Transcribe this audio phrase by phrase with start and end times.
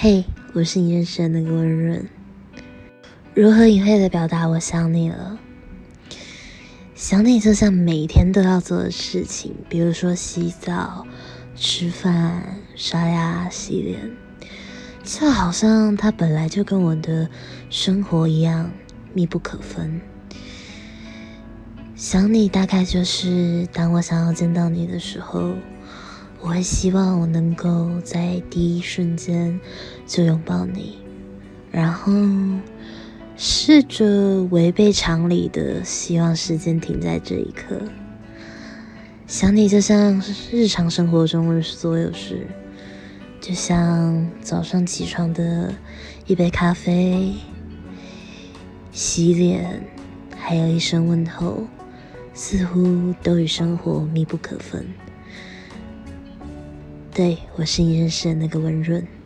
[0.00, 2.08] 嘿，我是你认识的那个温润。
[3.34, 5.36] 如何隐晦的表达我想你了？
[6.94, 11.04] 想你就像每天都要做的事情，比如说洗澡、
[11.56, 12.44] 吃饭、
[12.76, 14.12] 刷牙、洗脸，
[15.02, 17.28] 就好像它本来就跟我的
[17.68, 18.70] 生活一样
[19.12, 20.00] 密不可分。
[21.96, 25.54] 想你大概就是当我想要见到你的时候。
[26.40, 29.58] 我会希望我能够在第一瞬间
[30.06, 30.98] 就拥抱你，
[31.70, 32.12] 然后
[33.36, 37.80] 试着违背常理的希望时间停在这一刻。
[39.26, 42.46] 想你就像日常生活中的所有事，
[43.40, 45.74] 就像早上起床的
[46.26, 47.34] 一杯咖啡、
[48.92, 49.82] 洗脸，
[50.36, 51.64] 还有一声问候，
[52.32, 54.86] 似乎都与生活密不可分。
[57.18, 59.17] 对，我是你认识的那个温润。